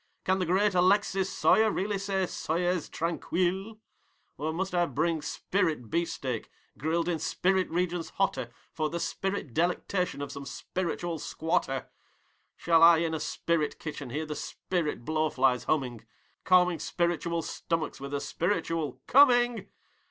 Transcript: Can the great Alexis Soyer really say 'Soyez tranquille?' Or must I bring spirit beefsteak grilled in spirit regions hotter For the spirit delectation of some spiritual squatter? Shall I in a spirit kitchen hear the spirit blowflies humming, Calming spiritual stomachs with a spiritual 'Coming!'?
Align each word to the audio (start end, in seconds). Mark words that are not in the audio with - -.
Can 0.23 0.39
the 0.39 0.47
great 0.47 0.73
Alexis 0.73 1.29
Soyer 1.31 1.69
really 1.69 1.99
say 1.99 2.25
'Soyez 2.25 2.89
tranquille?' 2.89 3.77
Or 4.35 4.51
must 4.51 4.73
I 4.73 4.87
bring 4.87 5.21
spirit 5.21 5.91
beefsteak 5.91 6.49
grilled 6.75 7.07
in 7.07 7.19
spirit 7.19 7.69
regions 7.69 8.09
hotter 8.09 8.49
For 8.73 8.89
the 8.89 8.99
spirit 8.99 9.53
delectation 9.53 10.23
of 10.23 10.31
some 10.31 10.45
spiritual 10.45 11.19
squatter? 11.19 11.87
Shall 12.55 12.81
I 12.81 12.97
in 12.97 13.13
a 13.13 13.19
spirit 13.19 13.77
kitchen 13.77 14.09
hear 14.09 14.25
the 14.25 14.33
spirit 14.33 15.05
blowflies 15.05 15.65
humming, 15.65 16.03
Calming 16.45 16.79
spiritual 16.79 17.43
stomachs 17.43 17.99
with 18.01 18.11
a 18.15 18.19
spiritual 18.21 19.03
'Coming!'? 19.05 19.67